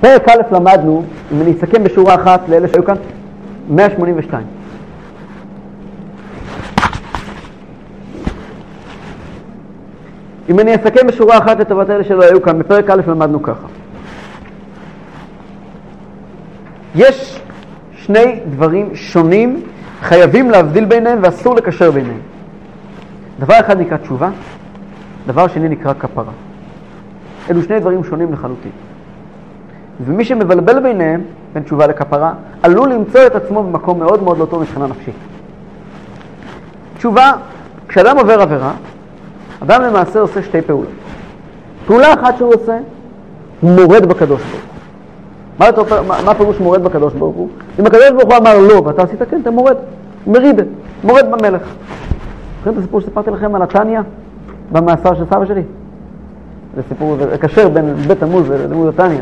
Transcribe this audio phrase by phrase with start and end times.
[0.00, 2.94] פרק א' למדנו, אם אני אסכם בשורה אחת לאלה שהיו כאן,
[3.70, 4.46] 182.
[10.48, 13.66] אם אני אסכם בשורה אחת לטובת אלה שלא היו כאן, בפרק א' למדנו ככה.
[16.94, 17.40] יש
[17.96, 19.62] שני דברים שונים,
[20.02, 22.20] חייבים להבדיל ביניהם ואסור לקשר ביניהם.
[23.40, 24.30] דבר אחד נקרא תשובה,
[25.26, 26.32] דבר שני נקרא כפרה.
[27.50, 28.87] אלו שני דברים שונים לחלוטין.
[30.06, 31.22] ומי שמבלבל ביניהם,
[31.54, 35.14] בין תשובה לכפרה, עלול למצוא את עצמו במקום מאוד מאוד לא טוב מבחינה נפשית.
[36.96, 37.32] תשובה,
[37.88, 38.72] כשאדם עובר עבירה,
[39.62, 40.88] אדם למעשה עושה שתי פעולות.
[41.86, 42.78] פעולה אחת שהוא עושה,
[43.60, 44.60] הוא מורד בקדוש ברוך הוא.
[45.58, 47.48] מה, אתה, מה, מה פירוש מורד בקדוש ברוך הוא?
[47.80, 49.76] אם הקדוש ברוך הוא אמר לא ואתה עשית כן, אתה מורד.
[50.26, 50.62] מרידה,
[51.04, 51.62] מורד במלך.
[52.56, 54.00] זוכרים את הסיפור שסיפרתי לכם על התניא
[54.72, 55.62] במאסר של סבא שלי?
[56.76, 59.20] זה סיפור, זה קשר בין בית תמוז ללימוד התניא.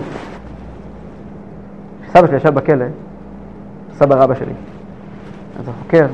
[2.16, 2.84] כשסבא שלי ישב בכלא,
[3.94, 4.52] סבא רבא שלי,
[5.60, 6.06] אז החוקר,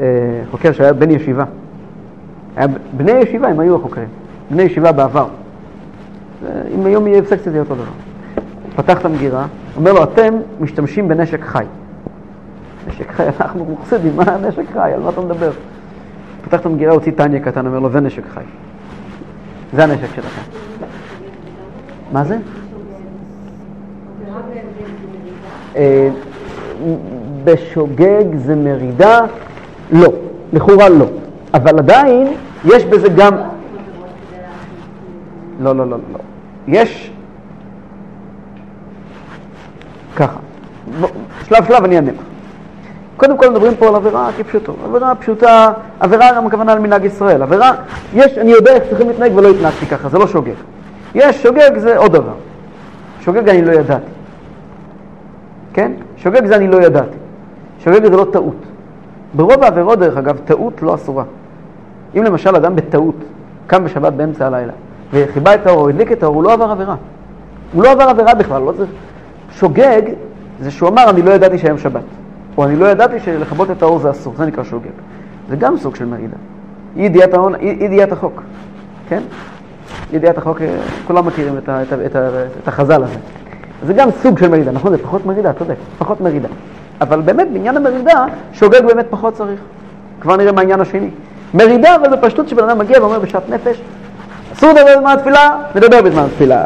[0.00, 0.06] אה,
[0.50, 1.44] חוקר שהיה בן ישיבה,
[2.56, 4.08] היה בני ישיבה, הם היו החוקרים,
[4.50, 5.28] בני ישיבה בעבר.
[6.74, 7.92] אם היום יהיה הפסק זה יהיה אותו דבר.
[8.76, 11.64] פתח את המגירה, אומר לו, אתם משתמשים בנשק חי.
[12.88, 15.50] נשק חי, אנחנו מוחסדים, מה נשק חי, על מה אתה מדבר?
[16.44, 18.44] פתח את המגירה, הוציא טניה קטן, אומר לו, זה נשק חי.
[19.72, 20.42] זה הנשק שלכם.
[22.12, 22.34] מה זה?
[22.34, 22.40] אה,
[27.44, 29.20] בשוגג זה מרידה?
[29.92, 30.12] לא,
[30.52, 31.06] לכאורה לא.
[31.54, 32.32] אבל עדיין
[32.64, 33.34] יש בזה גם...
[35.60, 36.18] לא, לא, לא, לא.
[36.68, 37.10] יש...
[40.16, 40.38] ככה.
[41.48, 42.10] שלב שלב אני אענה.
[43.16, 44.74] קודם כל מדברים פה על עבירה כפשוטו.
[44.84, 47.42] עבירה פשוטה, עבירה גם הכוונה על מנהג ישראל.
[47.42, 47.72] עבירה,
[48.14, 50.52] יש, אני יודע איך צריכים להתנהג ולא התנהגתי ככה, זה לא שוגג.
[51.14, 52.34] יש, שוגג זה עוד דבר.
[53.20, 54.17] שוגג אני לא ידעתי.
[55.78, 55.92] כן?
[56.16, 57.16] שוגג זה אני לא ידעתי.
[57.78, 58.56] שוגג זה לא טעות.
[59.34, 61.24] ברוב העבירות, דרך אגב, טעות לא אסורה.
[62.16, 63.14] אם למשל אדם בטעות
[63.66, 64.72] קם בשבת באמצע הלילה
[65.12, 66.96] וחיבה את האור או הדליק את האור, הוא לא עבר עבירה.
[67.72, 68.90] הוא לא עבר עבירה בכלל, לא צריך...
[69.50, 70.02] שוגג
[70.60, 72.04] זה שהוא אמר, אני לא ידעתי שהיום שבת.
[72.56, 74.90] או אני לא ידעתי שלכבות את האור זה אסור, זה נקרא שוגג.
[75.48, 76.36] זה גם סוג של מרידה.
[76.96, 78.42] אי ידיעת, ההון, אי ידיעת החוק,
[79.08, 79.22] כן?
[80.12, 82.28] ידיעת החוק, אה, כולם מכירים את, ה, את, ה, את, ה,
[82.62, 83.18] את החז"ל הזה.
[83.86, 84.90] זה גם סוג של מרידה, נכון?
[84.90, 86.48] זה פחות מרידה, צודק, פחות מרידה.
[87.00, 89.60] אבל באמת, בעניין המרידה, שוגג באמת פחות צריך.
[90.20, 91.10] כבר נראה מה העניין השני.
[91.54, 93.80] מרידה, אבל בפשטות שבן אדם מגיע ואומר בשעת נפש,
[94.52, 96.64] אסור לדבר בזמן התפילה, נדבר בזמן התפילה.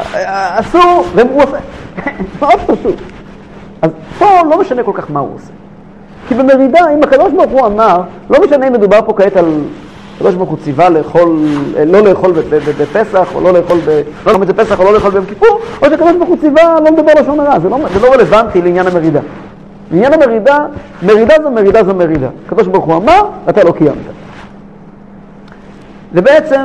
[0.60, 1.56] אסור, והוא עושה.
[2.40, 2.94] מאוד פשוט.
[3.82, 5.52] אז פה לא משנה כל כך מה הוא עושה.
[6.28, 9.60] כי במרידה, אם הקדוש ברוך הוא אמר, לא משנה אם מדובר פה כעת על...
[10.16, 11.36] הקדוש ברוך הוא ציווה לאכול,
[11.86, 12.32] לא לאכול
[12.80, 14.02] בפסח, או לא לאכול ב...
[14.26, 17.12] לא לאכול בפסח, או לא לאכול ביום כיפור, או שהקדוש ברוך הוא ציווה לא לדבר
[17.20, 17.60] לשון הרע.
[17.60, 19.20] זה לא, זה לא רלוונטי לעניין המרידה.
[19.92, 20.58] לעניין המרידה,
[21.02, 22.28] מרידה זו מרידה זו מרידה.
[22.46, 23.96] הקדוש ברוך הוא אמר, ואתה לא קיימת.
[26.14, 26.60] זה בעצם,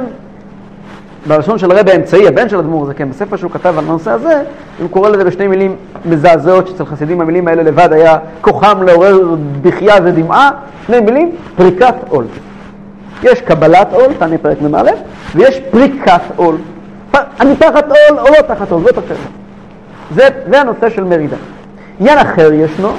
[1.27, 4.41] בלשון של הרבי האמצעי, הבן של הדמור הזה, כן, בספר שהוא כתב על הנושא הזה,
[4.79, 5.75] הוא קורא לזה בשני מילים
[6.05, 10.51] מזעזעות, שאצל חסידים המילים האלה לבד היה כוחם לעורר בכייה ודמעה,
[10.87, 12.25] שני מילים, פריקת עול.
[13.23, 14.91] יש קבלת עול, תענה פרק מ"א,
[15.35, 16.55] ויש פריקת עול.
[17.39, 19.19] אני תחת עול או לא תחת עול, זאת השאלה.
[20.15, 21.37] זה, זה הנושא של מרידה.
[21.99, 22.89] עניין אחר ישנו,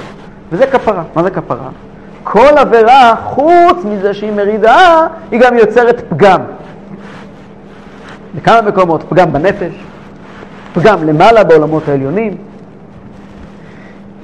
[0.52, 1.02] וזה כפרה.
[1.14, 1.68] מה זה כפרה?
[2.24, 6.40] כל עבירה, חוץ מזה שהיא מרידה, היא גם יוצרת פגם.
[8.34, 9.74] בכמה מקומות, פגם בנפש,
[10.72, 12.36] פגם למעלה בעולמות העליונים,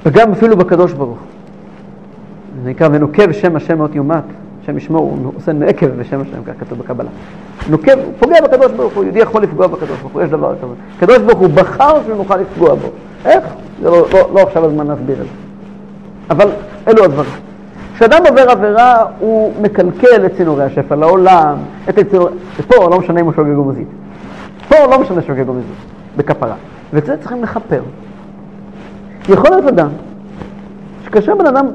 [0.03, 1.17] פגם אפילו בקדוש ברוך
[2.63, 4.23] זה נקרא ונוקב שם השם מאות יומת,
[4.65, 7.09] השם ישמור, הוא עושה נקב בשם השם, כך כתוב בקבלה.
[7.69, 10.73] נוקב, הוא פוגע בקדוש ברוך הוא, יהודי יכול לפגוע בקדוש ברוך הוא, יש דבר כזה.
[10.97, 12.87] הקדוש ברוך הוא בחר שנוכל לפגוע בו.
[13.25, 13.43] איך?
[13.81, 15.31] זה לא, לא, לא עכשיו הזמן להסביר את זה.
[16.29, 16.49] אבל
[16.87, 17.31] אלו הדברים.
[17.95, 21.55] כשאדם עובר עבירה, הוא מקלקל את צינורי השפע לעולם,
[21.89, 22.29] את הצינור...
[22.59, 23.87] ופה לא משנה אם הוא שוגג או מזיד.
[24.67, 25.75] פה לא משנה שוגג או מזיד,
[26.17, 26.55] בכפרה.
[26.93, 27.81] ואת זה צריכים לכפר.
[29.29, 29.89] יכול להיות אדם,
[31.05, 31.65] שכאשר בן אדם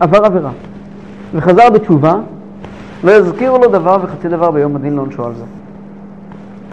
[0.00, 0.50] עבר עבירה
[1.34, 2.14] וחזר בתשובה,
[3.04, 5.44] יזכירו לו דבר וחצי דבר ביום הדין לעונשו על זה.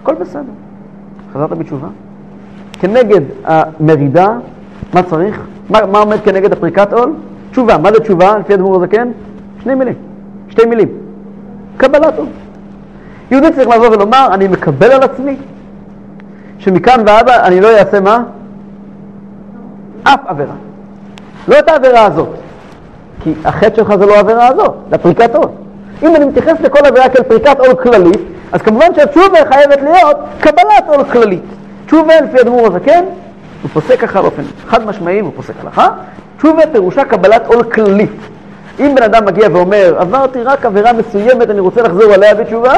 [0.02, 0.42] הכל בסדר.
[1.34, 1.88] חזרת בתשובה.
[2.74, 4.28] כנגד המרידה,
[4.94, 5.42] מה צריך?
[5.70, 7.14] מה, מה עומד כנגד הפריקת עול?
[7.52, 7.78] תשובה.
[7.78, 9.08] מה זה תשובה, לפי הדמור הזקן?
[9.64, 9.94] שני מילים.
[10.50, 10.90] שתי מילים.
[11.78, 12.28] קבלת עול.
[13.32, 15.38] יהודי צריך לבוא ולומר, אני מקבל על עצמי
[16.58, 18.24] שמכאן והלאה אני לא אעשה מה?
[20.04, 20.54] אף עבירה.
[21.48, 22.45] לא את העבירה הזאת.
[23.26, 25.48] כי החטא שלך זה לא העבירה הזאת, זה הפריקת עול.
[26.04, 28.20] אם אני מתייחס לכל עבירה כאל פריקת עול כללית,
[28.52, 31.44] אז כמובן שהתשובה חייבת להיות קבלת עול כללית.
[31.86, 33.04] תשובה לפי הדמור הזקן,
[33.62, 35.90] הוא פוסק ככה באופן חד משמעי, הוא פוסק הלכה.
[36.38, 38.08] תשובה פירושה קבלת עול כללי.
[38.80, 42.74] אם בן אדם מגיע ואומר, עברתי רק עבירה מסוימת, אני רוצה לחזור עליה בתשובה,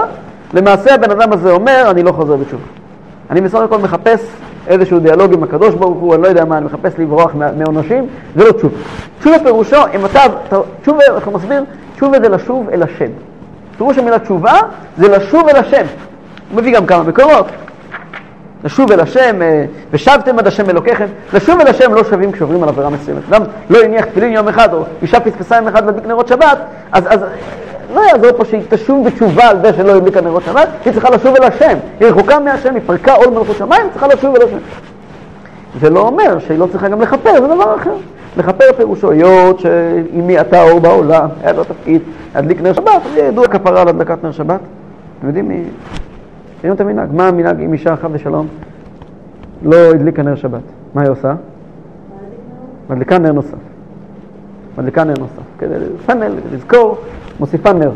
[0.53, 2.63] למעשה הבן אדם הזה אומר, אני לא חוזר בתשובה.
[3.29, 4.19] אני בסך הכל מחפש
[4.67, 8.43] איזשהו דיאלוג עם הקדוש ברוך הוא, אני לא יודע מה, אני מחפש לברוח מעונשים, זה
[8.43, 8.77] לא תשובה.
[9.19, 10.21] תשובה פירושו, אם אתה,
[10.81, 11.63] תשובה, איך הוא מסביר?
[11.95, 13.09] תשובה זה לשוב אל השם.
[13.77, 14.53] פירוש המילה תשובה
[14.97, 15.85] זה לשוב אל השם.
[16.51, 17.47] הוא מביא גם כמה מקורות.
[18.63, 21.05] לשוב אל השם, אה, ושבתם עד השם אלוקיכם.
[21.33, 23.21] לשוב אל השם לא שווים כשעוברים על עבירה מסוימת.
[23.29, 26.57] אדם לא הניח תפילין יום אחד, או אישה פספסה יום אחד להדליק נרות שבת,
[26.91, 27.19] אז, אז
[27.93, 31.35] לא יעזור פה שהיא תשוב בתשובה על זה שלא הדליקה נרות שבת, היא צריכה לשוב
[31.35, 31.77] אל השם.
[31.99, 34.57] היא רחוקה מהשם, היא פרקה עול מלכות שמיים, צריכה לשוב אל השם.
[35.79, 37.93] זה לא אומר שהיא לא צריכה גם לכפר, זה דבר אחר.
[38.37, 42.01] לכפר פירושו, היות שאמי אתה אור בעולם, היה לו תפקיד
[42.35, 44.59] להדליק נר שבת, ידוע כפרה על הדלקת נר שבת.
[45.19, 45.51] אתם יודעים.
[46.57, 47.09] מכירים את המנהג?
[47.13, 48.47] מה המנהג אם אישה חד ושלום
[49.63, 50.61] לא הדליקה נר שבת?
[50.93, 51.33] מה היא עושה?
[52.89, 53.57] מדליקה נר נוסף.
[54.77, 55.41] מדליקה נר נוסף.
[55.59, 56.97] כדי לסמל, לזכור,
[57.39, 57.91] מוסיפה נר.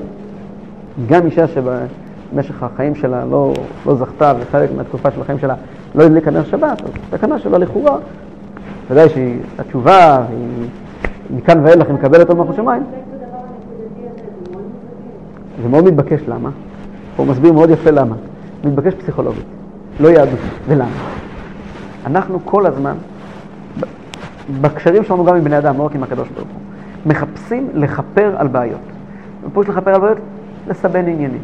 [1.07, 3.53] גם אישה שבמשך החיים שלה לא,
[3.85, 5.55] לא זכתה, וחלק מהתקופה של החיים שלה
[5.95, 7.97] לא הדליקה נר שבת, אז תקנה שלה לכאורה,
[8.89, 10.69] ודאי שהתשובה היא
[11.37, 12.83] מכאן ואילך היא מקבלת עוד מלכות שמיים.
[15.63, 16.49] זה מאוד מתבקש, למה?
[17.15, 18.15] הוא מסביר מאוד יפה למה.
[18.63, 19.45] מתבקש פסיכולוגית,
[19.99, 20.39] לא יהדות.
[20.67, 20.89] ולמה?
[22.05, 22.95] אנחנו כל הזמן,
[24.61, 26.61] בקשרים שלנו גם עם בני אדם, לא רק עם הקדוש ברוך הוא,
[27.05, 28.79] מחפשים לכפר על בעיות.
[29.45, 30.17] ופירוש לכפר על בעיות,
[30.67, 31.41] לסבן עניינים.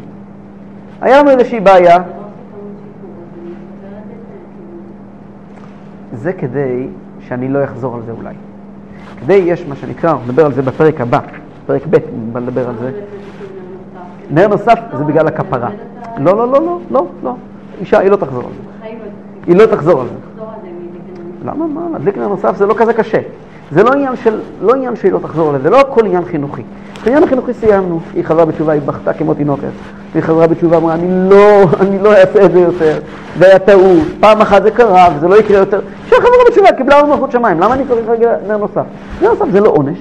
[1.00, 1.98] היה לנו איזושהי בעיה,
[6.12, 6.86] זה כדי
[7.20, 8.34] שאני לא אחזור על זה אולי.
[9.20, 11.20] כדי, יש מה שנקרא, נדבר על זה בפרק הבא,
[11.66, 11.96] פרק ב',
[12.34, 12.90] נדבר על זה.
[14.30, 15.70] נר נוסף זה בגלל הכפרה.
[16.18, 17.34] לא, לא, לא, לא, לא, לא.
[17.80, 18.86] אישה, היא לא תחזור על זה.
[19.46, 20.42] היא לא תחזור על זה.
[21.44, 21.66] למה?
[21.66, 21.80] מה?
[21.92, 23.18] להדליק נר נוסף זה לא כזה קשה.
[23.72, 26.62] זה לא עניין של, לא עניין שהיא לא תחזור על זה, לא הכל עניין חינוכי.
[27.02, 28.00] את העניין החינוכי סיימנו.
[28.14, 29.68] היא חזרה בתשובה, היא בכתה כמו תינוקת.
[30.14, 32.98] היא חזרה בתשובה, אמרה, אני לא, אני לא אעשה את זה יותר.
[33.38, 34.02] זה היה טעות.
[34.20, 35.80] פעם אחת זה קרה, וזה לא יקרה יותר.
[36.04, 37.60] אישה חזרה בתשובה, קיבלה לנו מלכות שמיים.
[37.60, 38.84] למה אני צריך רגע נר נוסף?
[39.22, 39.98] נר נוסף זה לא עונש,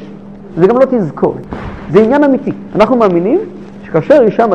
[0.58, 1.42] זה גם לא תזכורת.
[1.92, 2.52] זה עניין אמיתי.
[2.76, 3.40] אנחנו מאמינים
[3.86, 4.46] שכאשר אישה,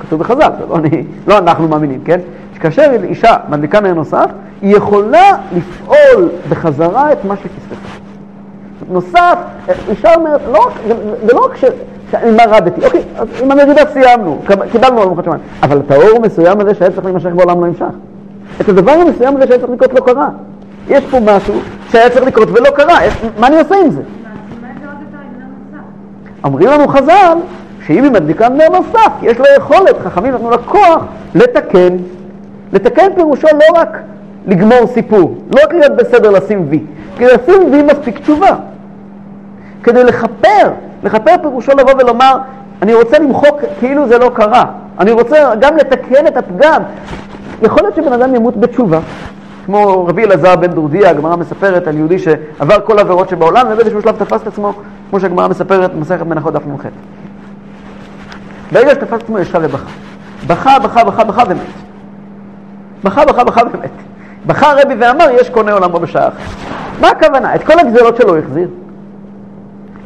[0.00, 2.20] כתוב בחז"ל, לא, אני, לא אנחנו מאמינים, כן?
[2.54, 4.26] שכאשר אישה מדליקה נר נוסף,
[4.62, 8.05] היא יכולה לפעול בחזרה את מה שפספסה.
[8.88, 9.38] נוסף,
[9.88, 10.68] אישה אומרת, לא,
[11.26, 11.56] זה לא רק
[12.10, 14.38] שאני מרדתי, אוקיי, אז עם המרידה סיימנו,
[14.72, 17.84] קיבלנו על מלכות שמיים, אבל את האור המסוים הזה שהיה צריך להימשך בעולם לא נמשך.
[18.60, 20.28] את הדבר המסוים הזה שהיה צריך לקרות לא קרה.
[20.88, 21.54] יש פה משהו
[21.90, 22.98] שהיה צריך לקרות ולא קרה,
[23.38, 24.02] מה אני עושה עם זה?
[26.44, 27.38] אומרים לנו חז"ל,
[27.86, 31.96] שאם היא מדליקה נר נוסף, יש לה יכולת, חכמים נתנו לה כוח לתקן.
[32.72, 33.98] לתקן פירושו לא רק
[34.46, 36.80] לגמור סיפור, לא רק להיות בסדר לשים וי,
[37.16, 38.50] כדי לשים וי מספיק תשובה.
[39.82, 40.70] כדי לכפר,
[41.02, 42.36] לכפר פירושו לבוא ולומר,
[42.82, 44.64] אני רוצה למחוק כאילו זה לא קרה,
[44.98, 46.82] אני רוצה גם לתקן את הפגם.
[47.62, 48.98] יכול להיות שבן אדם ימות בתשובה,
[49.66, 54.16] כמו רבי אלעזר בן דורדיה, הגמרא מספרת על יהודי שעבר כל העבירות שבעולם, ובאיזשהו שלב
[54.16, 54.72] תפס את עצמו,
[55.10, 56.86] כמו שהגמרא מספרת במסכת מנחות דף נ"ח.
[58.72, 59.90] ברגע שתפס את עצמו ישב ובכה.
[60.46, 61.60] בכה, בכה, בכה, בכה ומת.
[63.04, 63.90] בכה, בכה, בכה ומת.
[64.46, 66.36] בכה הרבי ואמר, יש קונה עולמו בשעה אחת.
[67.00, 67.54] מה הכוונה?
[67.54, 68.68] את כל הגזירות שלו החזיר?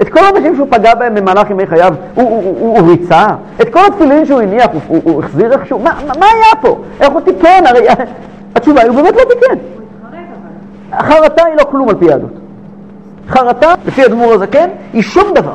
[0.02, 3.26] את כל האנשים שהוא פגע בהם במהלך ימי חייו, הוא, הוא, הוא, הוא ריצה?
[3.60, 5.78] את כל התפילין שהוא הניח, הוא, הוא, הוא החזיר איכשהו?
[5.78, 6.78] מה, מה היה פה?
[7.00, 7.66] איך הוא תיקן?
[7.66, 7.86] הרי
[8.54, 9.58] התשובה היא, הוא באמת לא תיקן.
[11.00, 12.30] חרטה היא לא כלום על פי יהדות.
[13.28, 15.54] חרטה, לפי אדמו"ר הזקן, היא שום דבר.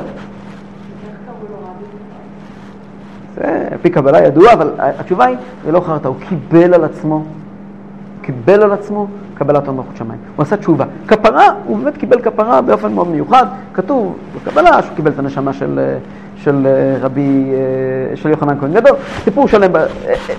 [3.36, 7.24] זה פי קבלה ידוע, אבל התשובה היא, זה לא חרטה, הוא קיבל על עצמו,
[8.26, 10.20] קיבל על עצמו קבלת עול מלכות שמיים.
[10.36, 10.84] הוא עשה תשובה.
[11.08, 13.46] כפרה, הוא באמת קיבל כפרה באופן מאוד מיוחד.
[13.74, 15.80] כתוב בקבלה שהוא קיבל את הנשמה של,
[16.36, 16.66] של
[17.00, 17.52] רבי,
[18.14, 18.96] של יוחנן כהן גדול.
[19.24, 19.72] סיפור שלם,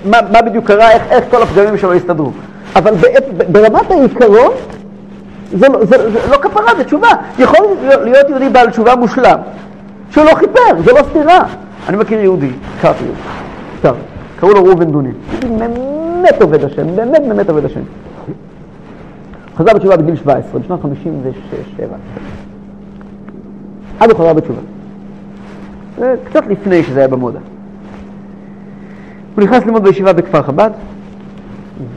[0.04, 2.30] מה, מה בדיוק קרה, איך, איך כל הפגמים שלו הסתדרו.
[2.76, 4.50] אבל בעת, ברמת העיקרון,
[5.52, 7.08] זה, לא, זה, זה לא כפרה, זה תשובה.
[7.38, 7.66] יכול
[8.04, 9.38] להיות יהודי בעל תשובה מושלם,
[10.10, 11.44] שהוא לא כיפר, זה לא סתירה.
[11.88, 14.00] אני מכיר יהודי, הכרתי יהודי,
[14.40, 15.14] קראו לו ראובן דונין.
[16.22, 17.80] באמת עובד השם, באמת באמת עובד השם.
[19.56, 20.86] חזר בתשובה בגיל 17, בשנת 56-7.
[24.00, 24.60] אז הוא חזר בתשובה.
[26.24, 27.38] קצת לפני שזה היה במודה.
[29.34, 30.70] הוא נכנס ללמוד בישיבה בכפר חב"ד,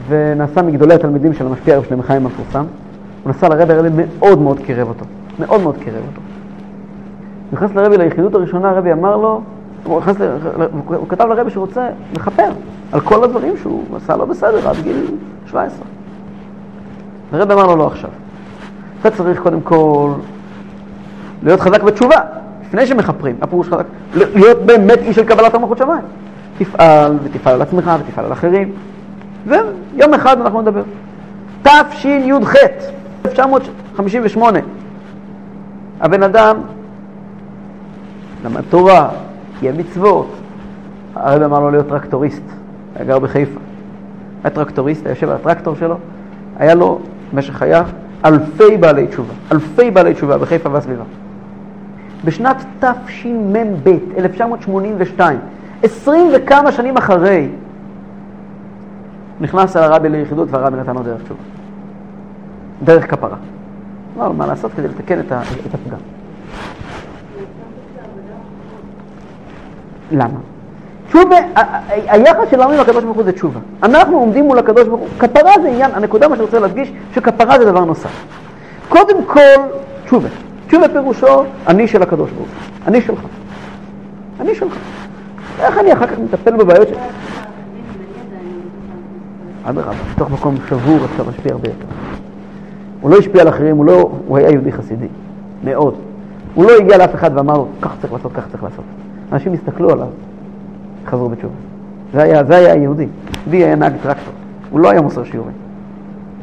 [0.08, 2.64] ונעשה מגדולי התלמידים של המשפיע הרב שלהם חיים המפורסם.
[3.22, 3.88] הוא נסע לרבי, הרבי
[4.18, 5.04] מאוד מאוד קירב אותו.
[5.38, 6.20] מאוד מאוד קירב אותו.
[7.50, 9.40] הוא נכנס לרבי ליחידות הראשונה, הרבי אמר לו,
[9.84, 10.62] הוא, ל...
[10.86, 12.50] הוא כתב לרבי שהוא רוצה לכפר
[12.92, 15.06] על כל הדברים שהוא עשה לא בסדר עד גיל
[15.46, 15.78] 17.
[17.32, 18.10] הרבי אמר לו לא עכשיו.
[19.00, 20.12] אתה צריך קודם כל
[21.42, 22.16] להיות חזק בתשובה,
[22.66, 23.36] לפני שמכפרים.
[23.40, 23.84] הפירוש חזק,
[24.14, 26.04] להיות באמת איש של קבלת המלכות שמיים.
[26.58, 28.72] תפעל, ותפעל על עצמך, ותפעל על אחרים.
[29.46, 30.82] ויום אחד אנחנו נדבר.
[31.62, 32.54] תשי"ח,
[33.26, 34.58] 1958.
[36.00, 36.56] הבן אדם
[38.44, 39.08] למד תורה,
[39.60, 40.28] קיים מצוות.
[41.14, 42.42] הרב אמר לו להיות טרקטוריסט,
[43.02, 43.60] היה גר בחיפה.
[44.44, 45.96] היה טרקטוריסט, היה יושב על הטרקטור שלו,
[46.56, 47.00] היה לו
[47.32, 47.86] במשך חייו
[48.24, 51.04] אלפי בעלי תשובה, אלפי בעלי תשובה בחיפה והסביבה.
[52.24, 55.38] בשנת תשמ"ב, 1982,
[55.82, 57.48] עשרים וכמה שנים אחרי,
[59.40, 61.42] נכנס אל הרבי ליחידות והרבי נתן לו דרך תשובה.
[62.84, 63.36] דרך כפרה.
[64.18, 65.32] לא, מה לעשות כדי לתקן את
[65.74, 65.98] הפגם.
[70.12, 70.51] למה?
[71.12, 71.36] תשובה,
[71.86, 73.60] היחס שלנו עם הקדוש ברוך הוא זה תשובה.
[73.82, 77.58] אנחנו עומדים מול הקדוש ברוך הוא, כפרה זה עניין, הנקודה מה שאני רוצה להדגיש, שכפרה
[77.58, 78.24] זה דבר נוסף.
[78.88, 79.40] קודם כל,
[80.04, 80.28] תשובה.
[80.66, 82.86] תשובה פירושו, אני של הקדוש ברוך הוא.
[82.86, 83.20] אני שלך.
[84.40, 84.76] אני שלך.
[85.60, 86.96] איך אני אחר כך מטפל בבעיות שלי?
[89.64, 91.86] אדרבה, בתוך מקום שבור אפשר להשפיע הרבה יותר.
[93.00, 95.08] הוא לא השפיע על אחרים, הוא, לא, הוא היה יהודי חסידי,
[95.64, 95.94] מאוד.
[96.54, 98.84] הוא לא הגיע לאף אחד ואמר לו, כך צריך לעשות, כך צריך לעשות.
[99.32, 100.08] אנשים הסתכלו עליו,
[101.06, 101.54] חזרו בתשובה.
[102.12, 103.06] זה היה, זה היה היהודי.
[103.50, 104.32] בי היה נהג טרקטור,
[104.70, 105.54] הוא לא היה מוסר שיעורים.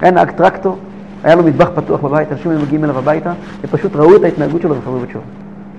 [0.01, 0.77] היה נהג טרקטור,
[1.23, 4.75] היה לו מטבח פתוח בבית, אנשים היו מגיעים אליו הביתה, ופשוט ראו את ההתנהגות שלו
[4.77, 5.25] וחזרו בתשובה.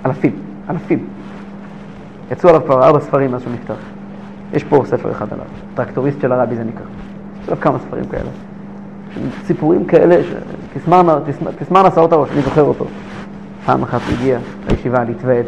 [0.07, 0.33] אלפים,
[0.71, 1.07] אלפים.
[2.31, 3.75] יצאו עליו כבר ארבע ספרים מאז שהוא נפטר.
[4.53, 5.45] יש פה ספר אחד עליו,
[5.75, 6.85] טרקטוריסט של הרבי זה נקרא.
[7.43, 8.31] יש עליו כמה ספרים כאלה.
[9.47, 10.17] סיפורים כאלה,
[11.59, 12.85] תסמן עשרות הראש, אני זוכר אותו.
[13.67, 14.39] פעם אחת הוא הגיע
[14.71, 15.45] לישיבה להתוועד,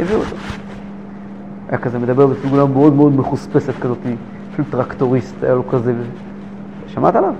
[0.00, 0.36] הביאו אותו.
[1.68, 3.98] היה כזה מדבר בסגולה מאוד מאוד מחוספסת כזאת,
[4.56, 5.94] של טרקטוריסט, היה לו כזה...
[6.86, 7.34] שמעת עליו?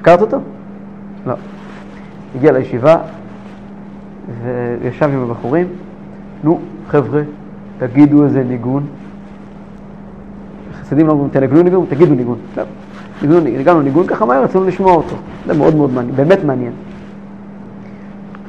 [0.00, 0.38] הכרת אותו?
[1.26, 1.34] לא.
[2.36, 2.96] הגיע לישיבה
[4.82, 5.66] וישב עם הבחורים,
[6.44, 7.22] נו, חבר'ה,
[7.78, 8.86] תגידו איזה ניגון.
[10.80, 12.38] חסידים לא אומרים, תנגנו ניגון, תגידו ניגון.
[12.56, 13.40] לא.
[13.40, 15.16] ניגענו ניגון ככה מהר, רצינו לשמוע אותו.
[15.46, 16.72] זה מאוד מאוד מעניין, באמת מעניין.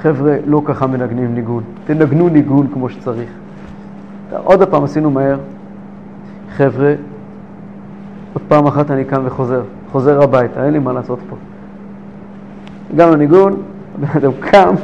[0.01, 3.29] חבר'ה, לא ככה מנגנים ניגון, תנגנו ניגון כמו שצריך.
[4.43, 5.37] עוד פעם עשינו מהר.
[6.55, 6.93] חבר'ה,
[8.33, 11.35] עוד פעם אחת אני קם וחוזר, חוזר הביתה, אין לי מה לעשות פה.
[12.93, 13.53] הגענו לניגון,
[13.95, 14.75] הבן אדם קם,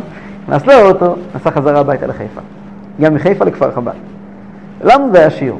[0.43, 2.41] נכנס לאוטו, נסע חזרה הביתה לחיפה.
[3.01, 3.93] גם מחיפה לכפר חב"ד.
[4.83, 5.55] למה זה היה שיר?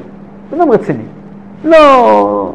[0.50, 1.04] בן אדם רציני.
[1.64, 2.52] לא...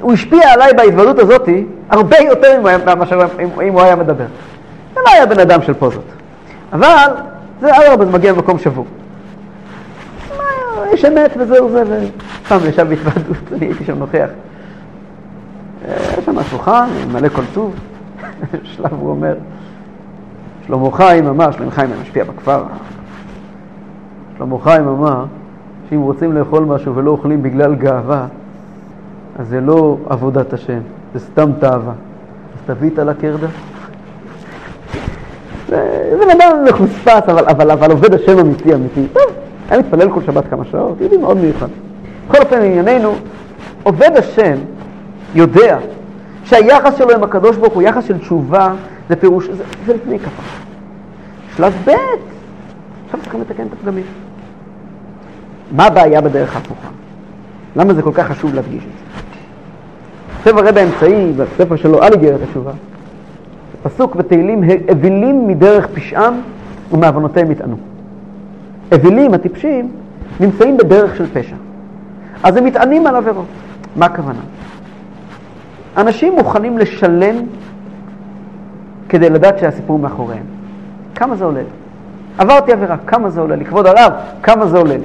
[0.00, 1.48] הוא השפיע עליי בהתוודות הזאת
[1.88, 2.60] הרבה יותר
[2.98, 3.18] מאשר
[3.62, 4.26] אם הוא היה מדבר.
[4.94, 6.04] זה לא היה בן אדם של פוזות.
[6.72, 7.06] אבל
[7.60, 8.86] זה ארבע, זה מגיע למקום שבור.
[10.92, 11.82] יש אמת וזהו זה,
[12.42, 14.28] ופעם ישב בהתוועדות, אני הייתי שם נוכח.
[16.18, 17.74] יש שם שולחן, מלא כל טוב.
[18.72, 19.34] שלב הוא אומר,
[20.66, 22.64] שלמה חיים אמר, שלמה חיים משפיע בכפר.
[24.38, 25.24] שלמה חיים אמר,
[25.90, 28.26] שאם רוצים לאכול משהו ולא אוכלים בגלל גאווה,
[29.38, 30.80] אז זה לא עבודת השם,
[31.14, 31.92] זה סתם תאווה.
[32.54, 33.46] אז תביא את הלקרדה.
[35.68, 39.06] זה בן אדם מחוספס, אבל, אבל, אבל עובד השם אמיתי אמיתי.
[39.12, 39.41] טוב,
[39.72, 41.66] היה מתפלל כל שבת כמה שעות, יהודי מאוד מיוחד.
[42.28, 43.14] בכל אופן, לענייננו,
[43.82, 44.54] עובד השם
[45.34, 45.78] יודע
[46.44, 48.72] שהיחס שלו עם הקדוש ברוך הוא יחס של תשובה,
[49.08, 50.42] זה פירוש, זה, זה לפני כפה.
[51.56, 51.90] שלב ב',
[53.04, 54.04] עכשיו צריכים לתקן את הפגמים.
[55.76, 56.88] מה הבעיה בדרך ההפוכה?
[57.76, 59.20] למה זה כל כך חשוב להדגיש את זה?
[60.44, 62.72] כותב הרב האמצעי, בספר שלו, על איגרת התשובה,
[63.82, 66.34] פסוק בתהילים, אווילים מדרך פשעם
[66.92, 67.91] ומעוונותיהם יטענו.
[68.92, 69.90] אווילים, הטיפשים,
[70.40, 71.56] נמצאים בדרך של פשע.
[72.42, 73.46] אז הם מתענים על עבירות.
[73.96, 74.40] מה הכוונה?
[75.96, 77.36] אנשים מוכנים לשלם
[79.08, 80.44] כדי לדעת שהסיפור מאחוריהם.
[81.14, 81.68] כמה זה עולה לי?
[82.38, 83.64] עברתי עבירה, כמה זה עולה לי?
[83.64, 85.04] כבוד הרב, כמה זה עולה לי?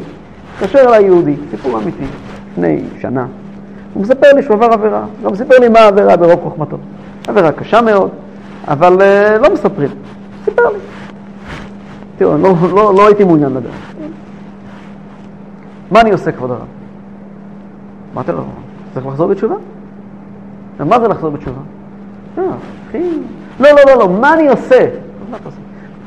[0.55, 2.05] התקשר אליי יהודי, סיפור אמיתי,
[2.51, 3.25] לפני שנה.
[3.93, 6.77] הוא מספר לי שהוא עבר עבירה, גם סיפר לי מה העבירה ברוב חוכמתו.
[7.27, 8.09] עבירה קשה מאוד,
[8.67, 9.89] אבל uh, לא מספרים.
[10.45, 10.79] סיפר לי.
[12.17, 13.71] תראו, לא, לא, לא הייתי מעוניין לדעת.
[15.91, 16.65] מה אני עושה, כבוד הרב?
[18.13, 18.43] אמרתי לו,
[18.93, 19.55] צריך לחזור בתשובה?
[20.79, 21.61] מה זה לחזור בתשובה?
[22.37, 22.43] אה,
[23.59, 24.87] לא, לא, לא, לא, מה אני עושה?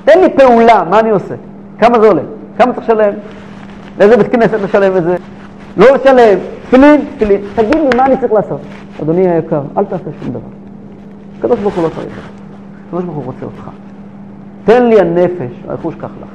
[0.04, 1.34] תן לי פעולה, מה אני עושה?
[1.78, 2.22] כמה זה עולה?
[2.58, 3.14] כמה צריך לשלם?
[3.98, 5.16] לאיזה בית כנסת לשלם את זה?
[5.76, 7.40] לא לשלם, תפילין, תפילין.
[7.54, 8.60] תגיד לי מה אני צריך לעשות.
[9.02, 10.40] אדוני היקר, אל תעשה שום דבר.
[11.38, 12.30] הקדוש ברוך הוא לא צריך.
[12.88, 13.70] הקדוש ברוך הוא רוצה אותך.
[14.64, 16.28] תן לי הנפש, הרכוש כך לך.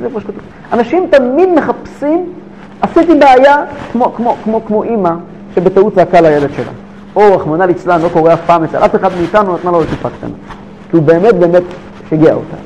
[0.00, 0.40] זה כמו שכתוב.
[0.72, 2.26] אנשים תמיד מחפשים,
[2.82, 3.56] עשיתי בעיה
[3.92, 5.10] כמו, כמו, כמו, כמו אימא
[5.54, 6.72] שבטעות צעקה לילד שלה.
[7.16, 10.30] או רחמנא ליצלן, לא קורה אף פעם אצל אף אחד מאיתנו, נתנה לו טיפה קטנה.
[10.90, 11.62] כי הוא באמת באמת
[12.08, 12.56] שיגע אותה.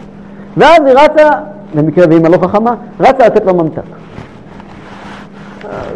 [0.56, 1.30] ואז היא רצה,
[1.74, 3.82] במקרה ואימא לא חכמה, רצה לתת לו ממתק.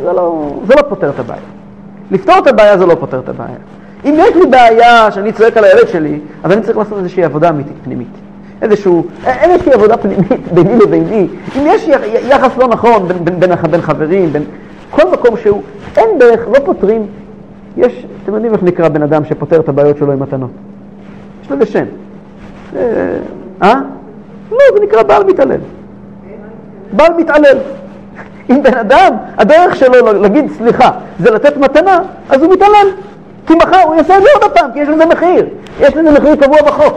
[0.02, 1.40] זה לא, זה לא פותר את הבעיה.
[2.10, 3.56] לפתור את הבעיה זה לא פותר את הבעיה.
[4.04, 7.48] אם יש לי בעיה שאני צועק על הילד שלי, אז אני צריך לעשות איזושהי עבודה
[7.48, 8.25] אמיתית, פנימית.
[8.62, 11.28] איזשהו, איזושהי עבודה פנימית ביני לביני.
[11.56, 11.88] אם יש
[12.28, 14.44] יחס לא נכון בין, בין, בין, בין חברים, בין
[14.90, 15.62] כל מקום שהוא,
[15.96, 17.06] אין דרך, לא פותרים.
[17.76, 20.50] יש, אתם יודעים איך נקרא בן אדם שפותר את הבעיות שלו עם מתנות?
[21.42, 21.84] יש לזה שם.
[23.62, 23.74] אה?
[24.50, 25.60] לא, זה נקרא בעל מתעלל.
[26.92, 27.58] בעל מתעלל.
[28.50, 32.88] אם בן אדם, הדרך שלו להגיד סליחה זה לתת מתנה, אז הוא מתעלל.
[33.46, 35.46] כי מחר הוא יעשה את זה עוד פעם, כי יש לזה מחיר.
[35.80, 36.94] יש לזה מחיר קבוע בחוק.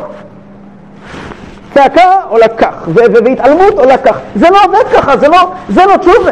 [1.83, 2.87] צעקה עולה כך,
[3.23, 4.19] והתעלמות עולה כך.
[4.35, 6.31] זה לא עובד ככה, זה לא, זה לא תשובה.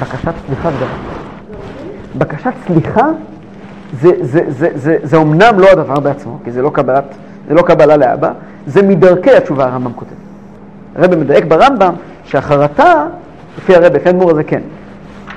[0.00, 0.84] בקשת סליחה זה
[2.18, 3.06] בקשת סליחה
[4.00, 7.04] זה, זה, זה, זה, זה אומנם לא הדבר בעצמו, כי זה לא, קבלת,
[7.48, 8.32] זה לא קבלה לאבא,
[8.66, 10.14] זה מדרכי התשובה הרמב"ם כותב.
[10.96, 13.06] הרב מדייק ברמב"ם שהחרטה,
[13.58, 14.60] לפי הרב, לפי אדמו"ר הזה כן.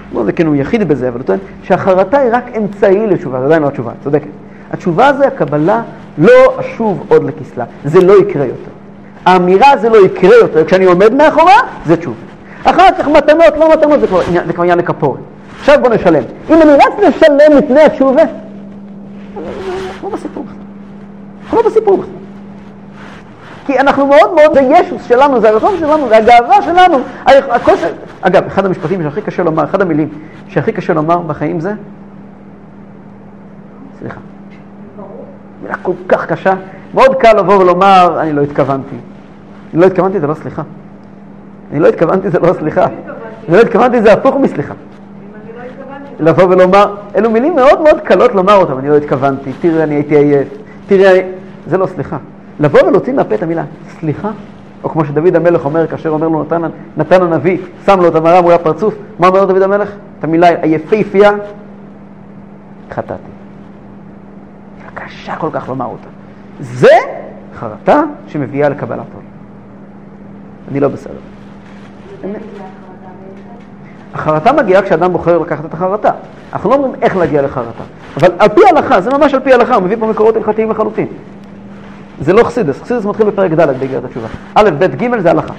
[0.07, 3.45] אדמו"ר הזה כן הוא יחיד בזה, אבל הוא טוען שהחרטה היא רק אמצעי לתשובה, זה
[3.45, 4.27] עדיין לא התשובה, צודקת.
[4.71, 5.81] התשובה זה הקבלה,
[6.17, 8.71] לא אשוב עוד לכסלה, זה לא יקרה יותר.
[9.25, 11.55] האמירה זה לא יקרה יותר, כשאני עומד מאחורה,
[11.85, 12.17] זה תשובה.
[12.63, 14.21] אחר כך מתנות, לא מתנות, זה כבר,
[14.61, 15.19] עניין לכפורת.
[15.59, 16.23] עכשיו בוא נשלם.
[16.49, 18.23] אם אני רץ לשלם לפני התשובה,
[20.03, 20.57] לא בסיפור בכלל.
[21.53, 22.13] לא בסיפור בכלל.
[23.65, 26.97] כי אנחנו מאוד מאוד, זה ישוס שלנו, זה הרצון שלנו, זה הגאווה שלנו.
[27.25, 27.87] הכושר...
[28.21, 30.09] אגב, אחד המשפטים שהכי קשה לומר, אחד המילים
[30.47, 31.73] שהכי קשה לומר בחיים זה,
[33.99, 34.19] סליחה.
[35.63, 36.53] מילה כל כך קשה,
[36.93, 38.95] מאוד קל לבוא ולומר, אני לא התכוונתי.
[39.73, 40.61] אני לא התכוונתי, זה לא סליחה.
[41.71, 42.85] אני לא התכוונתי, זה לא סליחה.
[43.49, 44.73] אני לא התכוונתי, זה הפוך מסליחה.
[46.19, 50.15] לבוא ולומר, אלו מילים מאוד מאוד קלות לומר אותם, אני לא התכוונתי, תראה, אני הייתי
[50.15, 50.47] עייף,
[50.87, 51.29] תראה,
[51.67, 52.17] זה לא סליחה.
[52.59, 53.63] לבוא ולהוציא מהפה את המילה
[53.99, 54.31] סליחה,
[54.83, 56.61] או כמו שדוד המלך אומר, כאשר אומר לו נתן,
[56.97, 59.89] נתן הנביא, שם לו את המראה מול הפרצוף, מה אומר דוד המלך?
[60.19, 61.31] את המילה היפהפייה,
[62.91, 63.42] חטאתי.
[64.93, 66.07] קשה כל כך לומר אותה.
[66.59, 66.95] זה
[67.55, 69.23] חרטה שמביאה לקבלת עול.
[70.71, 71.13] אני לא בסדר.
[74.13, 76.11] החרטה מגיעה כשאדם בוחר לקחת את החרטה.
[76.53, 77.83] אנחנו לא אומרים איך להגיע לחרטה,
[78.17, 81.07] אבל על פי ההלכה, זה ממש על פי ההלכה, הוא מביא פה מקורות הלכתיים לחלוטין.
[82.21, 84.27] זה לא חסידס, חסידס מתחיל בפרק ד' באגרת התשובה.
[84.55, 85.53] א', ב', ג' זה הלכה.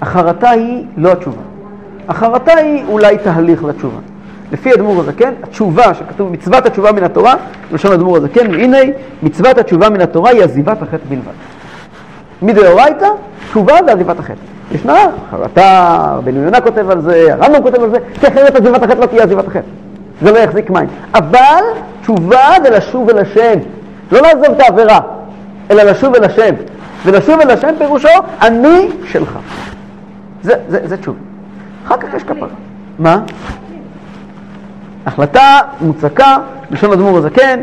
[0.00, 1.42] החרטה היא לא התשובה.
[2.08, 3.98] החרטה היא אולי תהליך לתשובה.
[4.52, 7.34] לפי אדמו"ר הזקן, התשובה שכתוב מצוות התשובה מן התורה,
[7.72, 8.78] לשון אדמו"ר הזקן, והנה
[9.22, 11.32] מצוות התשובה מן התורה היא עזיבת החטא בלבד.
[12.42, 13.08] מדאורייתא,
[13.48, 14.40] תשובה זה עזיבת החטא.
[14.72, 14.98] ישנה
[15.30, 19.06] חרטה, רבנו יונה כותב על זה, הרמב"ם כותב על זה, כי אחרת עזיבת החטא לא
[19.06, 19.68] תהיה עזיבת החטא.
[20.22, 20.88] זה לא יחזיק מים.
[21.14, 21.62] אבל
[22.02, 23.58] תשובה זה לשוב אל השם.
[24.12, 25.00] לא לעזוב את העבירה,
[25.70, 26.54] אלא לשוב אל השם.
[27.04, 28.08] ולשוב אל השם פירושו,
[28.42, 29.38] אני שלך.
[30.42, 31.25] זה, זה, זה תשובה.
[31.86, 32.48] אחר כך יש כפרה.
[32.98, 33.22] מה?
[35.06, 36.36] החלטה מוצקה,
[36.70, 37.60] בלשון אדמו"ר הזקן,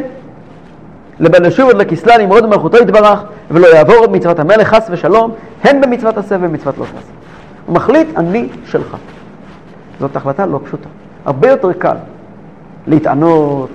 [1.19, 5.31] לבין לשוב עוד לכסלה למרוד במלכותו יתברך, ולא יעבור עוד מצוות המלך חס ושלום,
[5.63, 7.11] הן במצוות עשה ובמצוות לא תעשה.
[7.65, 8.97] הוא מחליט, אני שלך.
[9.99, 10.89] זאת החלטה לא פשוטה.
[11.25, 11.95] הרבה יותר קל
[12.87, 13.69] להתענות,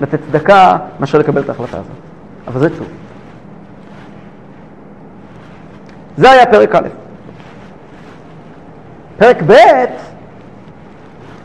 [0.00, 1.90] לתת צדקה, מאשר לקבל את ההחלטה הזאת.
[2.46, 2.86] אבל זה טוב.
[6.16, 7.03] זה היה פרק א'.
[9.18, 9.54] פרק ב'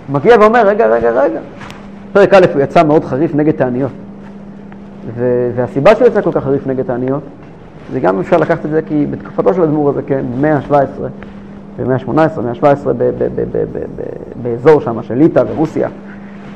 [0.10, 1.40] מגיע ואומר, רגע, רגע, רגע.
[2.14, 3.92] פרק א' הוא יצא מאוד חריף נגד תעניות.
[5.56, 7.24] והסיבה שהוא יצא כל כך חריף נגד תעניות,
[7.92, 10.74] זה גם אפשר לקחת את זה כי בתקופתו של הדמור הזה, כן, במאה ה-17,
[11.78, 12.88] במאה ה-18, במאה ה-17,
[14.42, 15.90] באזור שם של ליטא ורוסיה,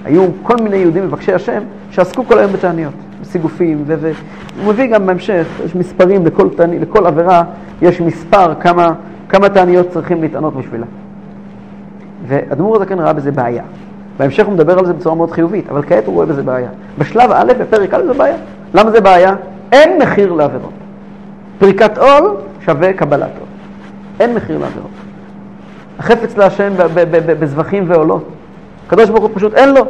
[0.05, 5.47] היו כל מיני יהודים מבקשי השם שעסקו כל היום בתעניות, בסיגופים, והוא מביא גם בהמשך,
[5.65, 7.43] יש מספרים לכל, תעני, לכל עבירה,
[7.81, 8.93] יש מספר כמה,
[9.29, 10.85] כמה תעניות צריכים להתענות בשבילה.
[12.27, 13.63] והדמור הזה כן ראה בזה בעיה.
[14.17, 16.69] בהמשך הוא מדבר על זה בצורה מאוד חיובית, אבל כעת הוא רואה בזה בעיה.
[16.97, 18.35] בשלב א', בפרק א' זה בעיה.
[18.73, 19.35] למה זה בעיה?
[19.71, 20.73] אין מחיר לעבירות.
[21.59, 23.47] פריקת עול שווה קבלת עול.
[24.19, 24.91] אין מחיר לעבירות.
[25.99, 26.73] החפץ להשם
[27.39, 28.27] בזבחים ועולות.
[28.87, 29.81] הקדוש ברוך הוא פשוט אין לו.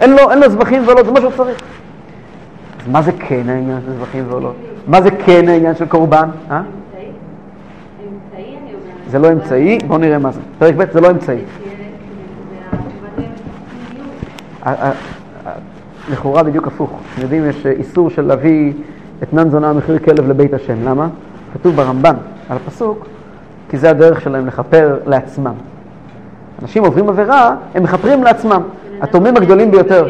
[0.00, 1.60] אין לו, אין לו זבחים ועולות, זה מה שהוא צריך.
[2.82, 4.54] אז מה זה כן העניין של זבחים ועולות?
[4.86, 6.28] מה זה כן העניין של קורבן?
[6.50, 6.62] אה?
[9.10, 10.40] זה לא אמצעי, בואו נראה מה זה.
[10.58, 11.38] פרק ב' זה לא אמצעי.
[16.12, 17.00] לכאורה בדיוק הפוך.
[17.14, 18.72] אתם יודעים, יש איסור של להביא
[19.22, 20.84] אתנן זונה מחיר כלב לבית השם.
[20.84, 21.08] למה?
[21.54, 22.14] כתוב ברמב"ן
[22.48, 23.06] על הפסוק,
[23.70, 25.54] כי זה הדרך שלהם לכפר לעצמם.
[26.62, 28.62] אנשים עוברים עבירה, הם מכפרים לעצמם.
[29.00, 30.08] התורמים הגדולים ביותר.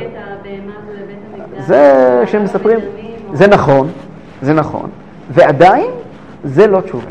[1.59, 2.79] זה שהם מספרים,
[3.33, 3.89] זה נכון,
[4.43, 4.91] זה נכון,
[5.31, 5.91] ועדיין
[6.45, 7.11] זה לא תשובה.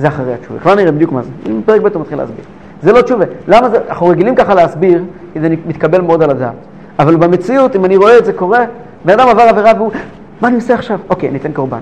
[0.00, 0.60] זה אחרי התשובה.
[0.60, 1.30] כבר נראה בדיוק מה זה.
[1.64, 2.44] פרק ב' הוא מתחיל להסביר.
[2.82, 3.24] זה לא תשובה.
[3.48, 6.54] למה זה, אנחנו רגילים ככה להסביר, כי זה מתקבל מאוד על הדעת.
[6.98, 8.64] אבל במציאות, אם אני רואה את זה קורה,
[9.04, 9.92] בן אדם עבר עבירה והוא,
[10.40, 10.98] מה אני עושה עכשיו?
[11.10, 11.78] אוקיי, אני אתן קורבן.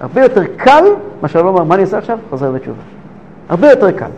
[0.00, 0.84] הרבה יותר קל
[1.22, 2.18] מאשר לא אומר, מה אני עושה עכשיו?
[2.30, 2.82] חוזר לתשובה.
[3.48, 4.10] הרבה יותר קל.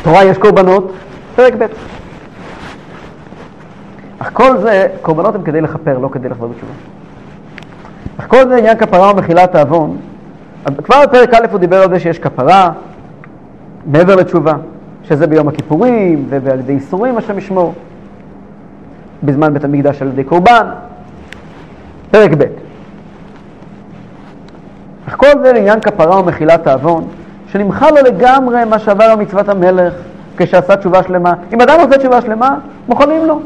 [0.00, 0.92] בתורה יש קורבנות,
[1.36, 1.66] פרק ב'.
[4.18, 6.72] אך כל זה, קורבנות הם כדי לכפר, לא כדי לחזור בתשובה.
[8.16, 9.96] אך כל זה עניין כפרה ומחילת העוון.
[10.84, 12.70] כבר בפרק א' הוא דיבר על זה שיש כפרה,
[13.86, 14.52] מעבר לתשובה,
[15.02, 17.74] שזה ביום הכיפורים ועל ידי איסורים השם ישמור,
[19.22, 20.66] בזמן בית המקדש על ידי קורבן.
[22.10, 22.44] פרק ב'.
[25.08, 27.04] אך כל זה לעניין כפרה ומחילת העוון,
[27.46, 29.94] שנמחל לו לגמרי מה שעבר על מצוות המלך
[30.36, 31.32] כשעשה תשובה שלמה.
[31.52, 32.56] אם אדם עושה תשובה שלמה,
[32.88, 33.40] מוכנים לו.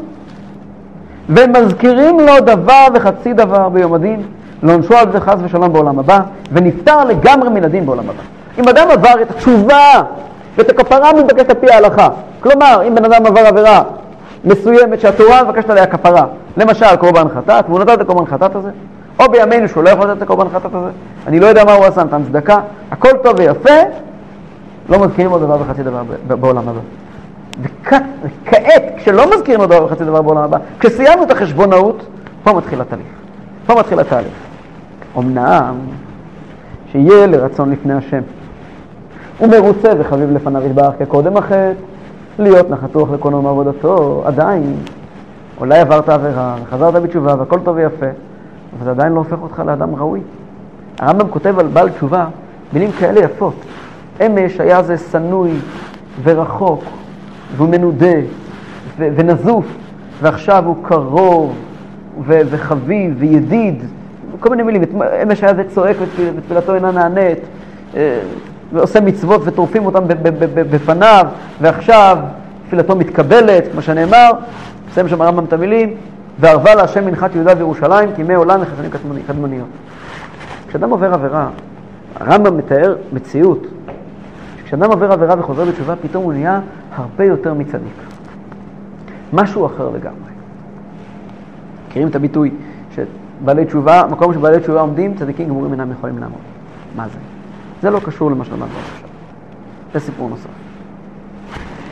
[1.28, 4.22] ומזכירים לו דבר וחצי דבר ביום הדין,
[4.62, 6.20] לעונשו על זה חס ושלום בעולם הבא,
[6.52, 8.22] ונפטר לגמרי מן הדין בעולם הבא.
[8.58, 10.02] אם אדם עבר את התשובה
[10.56, 12.08] ואת הכפרה מתבקשת על פי ההלכה,
[12.40, 13.82] כלומר, אם בן אדם עבר עבירה
[14.44, 18.70] מסוימת שהתורה מבקשת עליה כפרה, למשל קורבן חטאת, והוא נתן את הקורבן חטאת הזה,
[19.20, 20.90] או בימינו שהוא לא יכול לתת את הקורבן חטאת הזה,
[21.26, 22.58] אני לא יודע מה הוא עשה, נתן צדקה,
[22.90, 23.74] הכל טוב ויפה,
[24.88, 26.80] לא מזכירים עוד דבר וחצי דבר בעולם הבא.
[27.62, 28.02] וכעת,
[28.96, 32.06] כשלא מזכירים עוד דבר וחצי דבר בעולם הבא, כשסיימנו את החשבונאות,
[32.44, 33.06] פה מתחיל התהליך.
[33.66, 34.47] פה מתחיל התהליך.
[35.16, 35.74] אמנם,
[36.92, 38.20] שיהיה לרצון לפני השם.
[39.38, 41.72] הוא מרוצה וחביב לפניו יתברך כקודם החטא,
[42.38, 44.76] להיות נחתוך לקונו מעבודתו, עדיין.
[45.60, 48.06] אולי עברת עבירה, וחזרת בתשובה, והכל טוב ויפה,
[48.76, 50.20] אבל זה עדיין לא הופך אותך לאדם ראוי.
[50.98, 52.26] הרמב"ם כותב על בעל תשובה
[52.72, 53.54] מילים כאלה יפות.
[54.26, 55.50] אמש היה זה שנוי
[56.22, 56.84] ורחוק,
[57.56, 58.16] והוא מנודה
[58.98, 59.66] ונזוף,
[60.22, 61.54] ועכשיו הוא קרוב
[62.26, 63.84] וחביב וידיד,
[64.40, 64.82] כל מיני מילים.
[65.22, 65.96] אמש היה זה צועק
[66.36, 67.38] ותפילתו אינה נענית,
[67.96, 68.20] אה,
[68.72, 70.04] ועושה מצוות וטורפים אותם
[70.54, 71.26] בפניו,
[71.60, 72.18] ועכשיו
[72.66, 74.30] תפילתו מתקבלת, כמו שנאמר,
[74.90, 75.94] מסיים שם הרמב"ם את המילים,
[76.40, 78.90] וערבה להשם מנחת יהודה וירושלים, כי ימי עולם לחסנים
[79.26, 79.68] קדמוניות.
[80.68, 81.48] כשאדם עובר עבירה,
[82.20, 83.66] הרמב"ם מתאר מציאות,
[84.64, 86.60] כשאדם עובר עבירה וחוזר בתשובה, פתאום הוא נהיה
[86.94, 88.02] הרבה יותר מצדיק.
[89.32, 90.28] משהו אחר לגמרי.
[91.88, 92.50] מכירים את הביטוי
[93.40, 96.40] שבעלי תשובה, מקום שבעלי תשובה עומדים, צדיקים גמורים אינם יכולים לעמוד.
[96.96, 97.18] מה זה?
[97.82, 99.08] זה לא קשור למה שלמדנו עכשיו.
[99.94, 100.48] זה סיפור נוסף.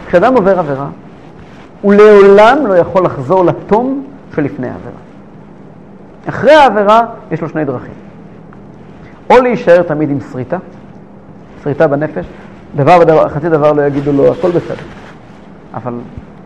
[0.06, 0.88] כשאדם עובר עבירה,
[1.82, 4.04] הוא לעולם לא יכול לחזור לתום
[4.34, 5.00] שלפני העבירה.
[6.28, 7.94] אחרי העבירה יש לו שני דרכים.
[9.30, 10.58] או להישאר תמיד עם שריטה,
[11.62, 12.26] שריטה בנפש,
[12.76, 14.82] דבר ודבר, חצי דבר לא יגידו לו, הכל בסדר.
[15.74, 15.94] אבל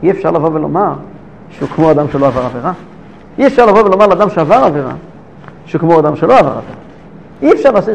[0.03, 0.93] אי אפשר לבוא ולומר
[1.51, 2.73] שהוא כמו אדם שלא עבר עבירה.
[3.41, 4.93] אי אפשר לבוא ולומר לאדם שעבר עבירה,
[5.67, 6.61] שהוא כמו אדם שלא עבר עבירה.
[7.43, 7.95] אי אפשר לעשות...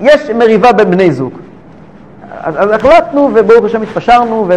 [0.00, 1.32] יש מריבה בין בני זוג.
[2.40, 4.48] אז, אז החלטנו, וברוך השם התפשרנו,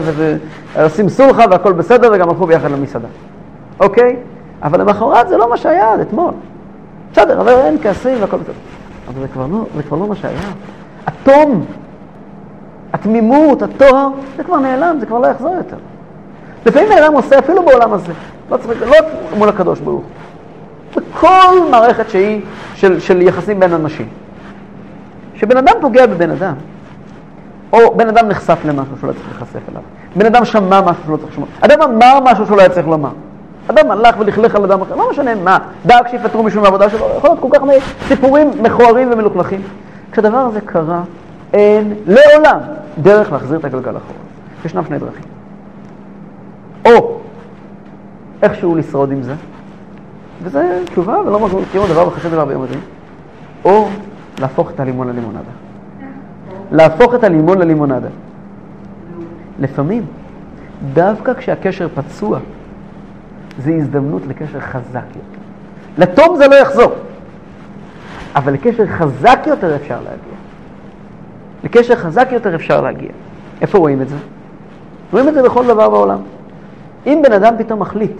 [0.76, 3.08] ועושים סולחה והכל בסדר, וגם הלכו ביחד למסעדה.
[3.80, 4.16] אוקיי?
[4.64, 6.32] אבל למחרת זה לא מה שהיה עד אתמול.
[7.12, 8.54] בסדר, אבל אין כעסים והכל בסדר.
[9.08, 10.40] אבל זה כבר לא, זה כבר לא מה שהיה.
[11.08, 11.66] התום
[12.94, 14.08] התמימות, הטוהר,
[14.38, 15.78] זה כבר נעלם, זה כבר לא יחזור יותר.
[16.66, 18.14] לפעמים האדם עושה אפילו בעולם הזה,
[18.50, 18.96] לא צריך, לא
[19.38, 21.02] מול הקדוש ברוך הוא.
[21.14, 22.42] בכל מערכת שהיא
[22.76, 24.08] של, של יחסים בין אנשים.
[25.34, 26.54] כשבן אדם פוגע בבן אדם,
[27.74, 29.82] או בן אדם נחשף למשהו שהוא לא צריך להיחשף אליו,
[30.16, 32.88] בן אדם שמע משהו שהוא לא צריך לשמוע, אדם אמר משהו שהוא לא היה צריך
[32.88, 33.10] לומר,
[33.68, 37.30] אדם הלך ולכלך על אדם אחר, לא משנה מה, דאג שיפטרו מישהו מהעבודה שלו, יכול
[37.30, 37.74] להיות כל כך הרבה
[38.08, 39.62] סיפורים מכוערים ומלוכלכים.
[40.12, 41.02] כשהדבר הזה קרה,
[41.54, 42.60] אין לעולם
[42.98, 44.20] דרך להחזיר את הגלגל אחורה.
[44.66, 45.24] ישנם שני דרכים.
[46.86, 47.17] או
[48.42, 49.34] איכשהו לשרוד עם זה,
[50.44, 52.80] וזה תשובה ולא מכירים דבר וחצי דבר ביום הדין,
[53.66, 53.88] או
[54.40, 55.52] להפוך את הלימון ללימונדה.
[56.72, 58.08] להפוך את הלימון ללימונדה.
[59.60, 60.06] לפעמים,
[60.94, 62.40] דווקא כשהקשר פצוע,
[63.60, 65.38] זו הזדמנות לקשר חזק יותר.
[65.98, 66.92] לתום זה לא יחזור,
[68.36, 70.38] אבל לקשר חזק יותר אפשר להגיע.
[71.64, 73.10] לקשר חזק יותר אפשר להגיע.
[73.62, 74.16] איפה רואים את זה?
[75.12, 76.20] רואים את זה בכל דבר בעולם.
[77.08, 78.18] אם בן אדם פתאום מחליט,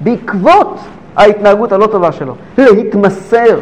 [0.00, 0.78] בעקבות
[1.16, 3.58] ההתנהגות הלא טובה שלו, להתמסר,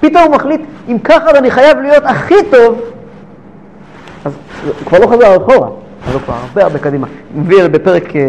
[0.00, 2.80] פתאום הוא מחליט, אם ככה אני חייב להיות הכי טוב,
[4.24, 4.32] אז
[4.64, 5.68] הוא כבר לא חזר אחורה,
[6.08, 7.06] אז הוא כבר הרבה הרבה קדימה.
[7.34, 8.20] מביא בפרק אה,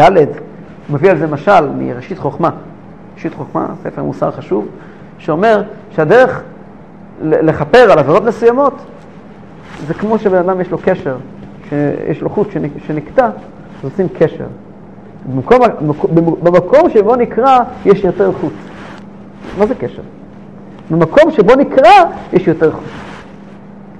[0.00, 0.26] ד',
[0.90, 2.50] מביא על זה משל מראשית חוכמה.
[3.14, 4.68] ראשית חוכמה, ספר מוסר חשוב,
[5.18, 6.42] שאומר שהדרך
[7.22, 8.74] לכפר על עבירות מסוימות,
[9.86, 11.16] זה כמו שבן אדם יש לו קשר
[11.68, 12.48] שיש לו חוט
[12.86, 13.28] שנקטע,
[13.84, 14.46] עושים קשר.
[15.34, 15.58] במקום,
[16.42, 18.52] במקום שבו נקרא יש יותר חוט.
[19.58, 20.02] מה זה קשר?
[20.90, 21.90] במקום שבו נקרא
[22.32, 22.84] יש יותר חוט.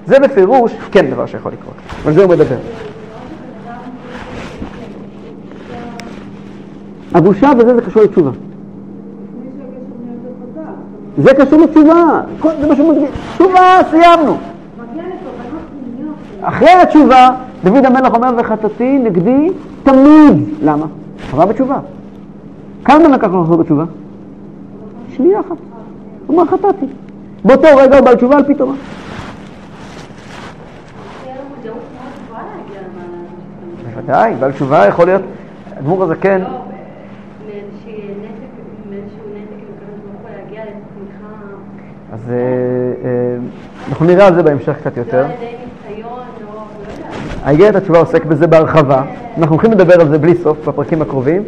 [0.07, 1.75] זה בפירוש כן דבר שיכול לקרות,
[2.07, 2.57] על זה הוא מדבר.
[7.15, 8.31] הבושה וזה זה קשור לתשובה.
[11.19, 12.21] זה קשור לתשובה,
[12.61, 13.11] זה מה שהוא מדגיש.
[13.35, 14.37] תשובה, סיימנו.
[16.43, 17.31] אחרי התשובה,
[17.65, 19.51] דוד המלך אומר, וחטאתי נגדי
[19.83, 20.49] תמיד.
[20.63, 20.87] למה?
[21.31, 21.79] חזר בתשובה.
[22.85, 23.85] כמה לקח לו לחזור בתשובה?
[25.17, 25.57] שנייה אחת.
[26.27, 26.87] הוא אמר, חטאתי.
[27.45, 28.75] באותו רגע הוא בעל תשובה על פי תורה.
[33.95, 35.23] בוודאי, בעל תשובה יכול להיות,
[35.79, 36.41] אדמו"ר הזקן...
[36.41, 36.47] לא,
[42.13, 42.35] אז אה,
[43.05, 43.37] אה,
[43.89, 45.27] אנחנו נראה על זה בהמשך קצת יותר.
[47.45, 49.03] האיגרת התשובה עוסק בזה בהרחבה.
[49.39, 51.43] אנחנו הולכים לדבר על זה בלי סוף בפרקים הקרובים.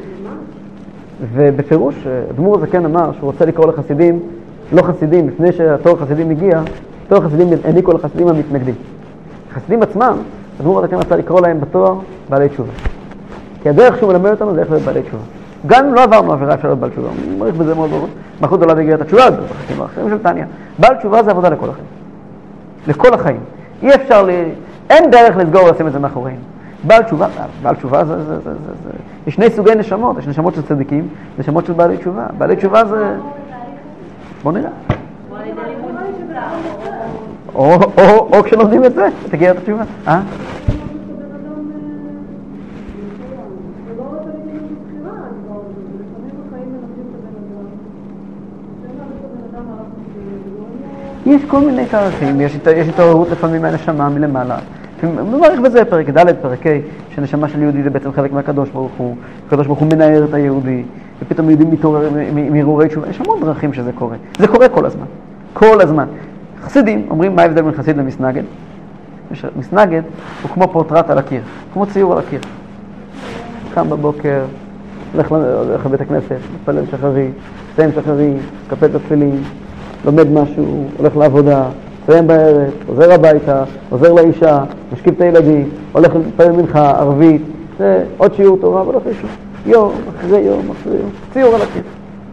[1.34, 1.94] ובפירוש,
[2.30, 4.20] אדמו"ר הזקן אמר שהוא רוצה לקרוא לחסידים,
[4.72, 6.60] לא חסידים, לפני שהתור חסידים הגיע,
[7.08, 8.74] תור חסידים העניקו לחסידים המתנגדים.
[9.50, 10.16] החסידים עצמם,
[10.60, 11.94] אדמו"ר הזקן רצה לקרוא להם בתואר
[12.28, 12.72] בעלי תשובה.
[13.62, 15.22] כי הדרך שהוא מלמד אותנו זה איך להיות בעלי תשובה.
[15.66, 18.08] גם אם לא עברנו עבירה אפשר להיות בעל תשובה, הוא מעריך בזה מאוד ברור.
[18.40, 20.46] מלכות עולה את התשובה, זה בחלקים האחרים של טניה.
[20.78, 21.86] בעל תשובה זה עבודה לכל החיים.
[22.88, 23.40] לכל החיים.
[23.82, 24.28] אי אפשר.
[24.90, 26.38] אין דרך לסגור ולשים את זה מאחורינו.
[26.86, 27.26] בעל תשובה,
[27.62, 28.90] בעל תשובה זה, זה, זה, זה, זה,
[29.26, 32.26] יש שני סוגי נשמות, יש נשמות של צדיקים, נשמות של בעלי תשובה.
[32.38, 33.16] בעלי תשובה זה...
[34.42, 34.70] בוא נראה.
[37.54, 39.82] או, או, או כשלומדים את זה, תגיע את התשובה.
[40.08, 40.20] אה?
[51.26, 52.58] יש כל מיני תאריכים, יש
[52.88, 54.58] התעוררות לפעמים מהנשמה מלמעלה.
[55.02, 56.70] מברך בזה פרק ד', פרק ה',
[57.14, 60.82] שהנשמה של יהודי זה בעצם חלק מהקדוש ברוך הוא, הקדוש ברוך הוא מנער את היהודי,
[61.22, 62.10] ופתאום יהודי מתעורר
[62.50, 64.16] מהרהורי תשובה, יש המון דרכים שזה קורה.
[64.38, 65.06] זה קורה כל הזמן,
[65.52, 66.06] כל הזמן.
[66.62, 68.42] חסידים אומרים מה ההבדל בין חסיד למסנגד?
[69.56, 70.02] מסנגד
[70.42, 71.40] הוא כמו פורטרט על הקיר,
[71.72, 72.40] כמו ציור על הקיר.
[73.74, 74.44] קם בבוקר,
[75.14, 77.34] הולך לבית הכנסת, מתפלל שחרית,
[77.72, 79.42] מסיים שחרית, מקפל את התפילין,
[80.04, 81.64] לומד משהו, הולך לעבודה,
[82.02, 87.42] מסיים בערב, חוזר הביתה, עוזר לאישה, משכיב את הילדים, הולך להתפלל מנחה, ערבית,
[88.16, 89.30] עוד שיעור תורה, והולך לישון.
[89.66, 91.82] יום אחרי יום אחרי יום, ציור על הקיר.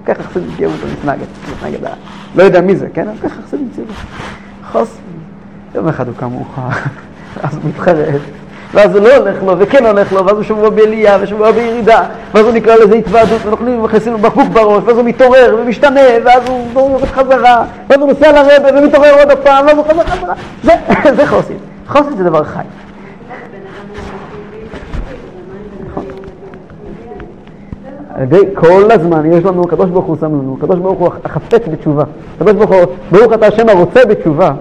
[0.06, 1.90] ככה חסידים ציורו אותו מתנגד, מתנגד,
[2.36, 3.08] לא יודע מי זה, כן?
[3.24, 3.92] ככה חסידים ציורו.
[4.72, 4.98] חוס,
[5.76, 6.68] יום אחד הוא קם מאוחר,
[7.44, 8.22] אז הוא מתחרט.
[8.74, 12.04] ואז הוא לא הולך לו, וכן הולך לו, ואז הוא שבוע בעלייה ושבוע בירידה,
[12.34, 16.44] ואז הוא נקרא לזה התוועדות, ואנחנו מכניסים לו בקבוק בראש, ואז הוא מתעורר ומשתנה, ואז
[16.74, 20.34] הוא הולך חזרה, ואז הוא נוסע לרבה ומתעורר עוד פעם, ואז הוא חוזר חזרה.
[20.64, 20.74] זה,
[21.18, 21.54] זה חוסן.
[21.88, 22.62] חוסן זה דבר חי.
[28.54, 32.04] כל הזמן יש לנו, הקדוש ברוך הוא שם לנו, הקדוש ברוך הוא החפץ בתשובה.
[32.36, 34.52] הקדוש ברוך הוא, ברוך אתה השם הרוצה בתשובה,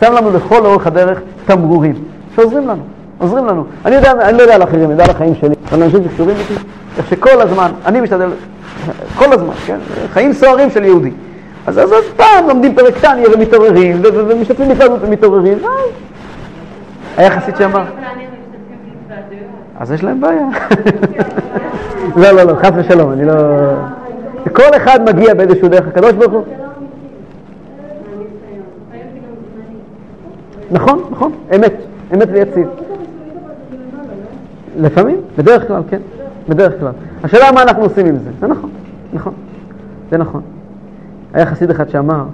[0.00, 1.94] שם לנו לכל אורך הדרך תמרורים
[2.36, 2.82] שעוזרים לנו.
[3.18, 3.64] עוזרים לנו.
[3.84, 6.36] אני יודע, אני לא יודע על אחרים, אני יודע על החיים שלי, על אנשים שקשורים
[6.36, 6.54] איתי,
[6.98, 8.28] איך שכל הזמן, אני משתדל,
[9.16, 9.78] כל הזמן, כן?
[10.12, 11.10] חיים סוערים של יהודי.
[11.66, 15.58] אז, אז, אז פעם לומדים פרק טניה ומתעוררים, ומשתתפים בפעלות ומתעוררים.
[17.16, 17.84] היה חסיד שאמר...
[19.80, 20.46] אז יש להם בעיה.
[22.16, 23.34] לא, לא, לא, חס ושלום, אני לא...
[24.52, 26.44] כל אחד מגיע באיזשהו דרך הקדוש ברוך הוא.
[30.70, 31.72] נכון, נכון, אמת,
[32.14, 32.68] אמת ויציב.
[34.76, 35.98] לפעמים, בדרך כלל, כן,
[36.48, 36.92] בדרך כלל.
[37.24, 38.70] השאלה מה אנחנו עושים עם זה, זה נכון,
[39.12, 39.32] נכון,
[40.10, 40.42] זה נכון.
[41.34, 42.24] היה חסיד אחד שאמר,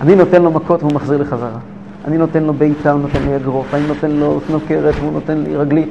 [0.00, 1.58] אני נותן לו מכות והוא מחזיר לי חזרה.
[2.04, 5.56] אני נותן לו בעיטה, הוא נותן לי אגרוף, אני נותן לו סנוקרת והוא נותן לי
[5.56, 5.88] רגלית.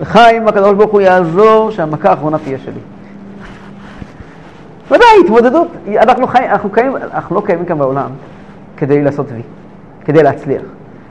[0.00, 2.80] וחיים, הקדוש ברוך הוא יעזור שהמכה האחרונה תהיה שלי.
[4.86, 8.10] ודאי, התמודדות, אנחנו, חיים, אנחנו, קיים, אנחנו לא קיימים כאן בעולם
[8.76, 9.42] כדי לעשות וי,
[10.04, 10.62] כדי להצליח.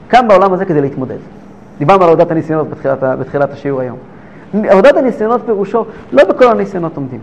[0.08, 1.16] כאן בעולם הזה כדי להתמודד.
[1.78, 3.96] דיברנו על עבודת הניסיונות בתחילת, בתחילת השיעור היום.
[4.54, 7.20] עבודת הניסיונות פירושו, לא בכל הניסיונות עומדים.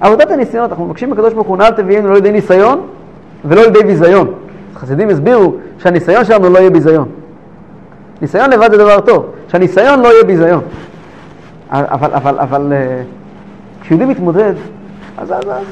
[0.00, 2.80] עבודת הניסיונות, אנחנו מבקשים בקדוש ברוך הוא נעל תביאנו לא לידי ניסיון
[3.44, 4.32] ולא לידי ביזיון.
[4.74, 7.08] חסידים הסבירו שהניסיון שלנו לא יהיה ביזיון.
[8.22, 10.60] ניסיון לבד זה דבר טוב, שהניסיון לא יהיה ביזיון.
[11.70, 13.02] אבל, אבל, אבל אה,
[13.80, 14.54] כשיהודי מתמודד,
[15.18, 15.64] אז, אז, אז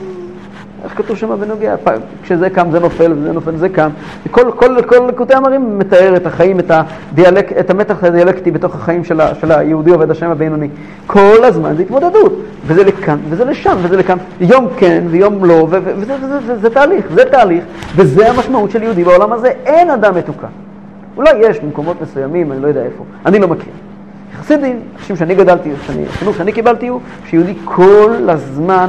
[0.84, 1.74] איך כתוב שם בנוגע?
[2.22, 3.90] כשזה קם זה נופל וזה נופל זה קם.
[4.30, 9.04] כל, כל, כל לקוטי המרים מתאר את החיים, את, הדיאלק, את המתח הדיאלקטי בתוך החיים
[9.04, 10.68] של, ה, של היהודי עובד השם הבינוני.
[11.06, 14.18] כל הזמן זה התמודדות, וזה לכאן וזה לשם וזה לכאן.
[14.40, 17.64] יום כן ויום לא, וזה, וזה, וזה, וזה, זה תהליך, זה תהליך,
[17.96, 19.48] וזה המשמעות של יהודי בעולם הזה.
[19.66, 20.46] אין אדם מתוקן.
[21.16, 23.72] אולי יש במקומות מסוימים, אני לא יודע איפה, אני לא מכיר.
[24.38, 28.86] חסידים, אנשים שאני גדלתי, שאני, החינוך שאני קיבלתי הוא שיהודי כל הזמן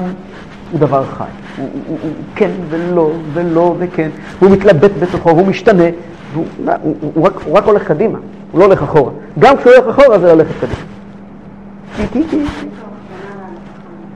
[0.71, 1.23] הוא דבר חי.
[1.57, 5.83] הוא, הוא, הוא כן ולא, ולא וכן, הוא מתלבט בתוכו, הוא משתנה,
[6.33, 8.17] והוא, הוא, הוא, הוא, רק, הוא רק הולך קדימה,
[8.51, 9.11] הוא לא הולך אחורה.
[9.39, 10.81] גם כשהוא הולך אחורה זה הולך קדימה.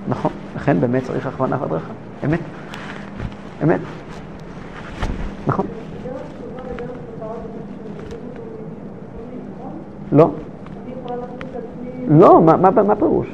[0.08, 1.92] נכון, לכן באמת צריך הכוונה והדרכה,
[2.26, 2.40] אמת,
[3.64, 3.80] אמת,
[5.48, 5.66] נכון.
[10.12, 10.30] לא.
[12.08, 13.28] לא, מה פירוש?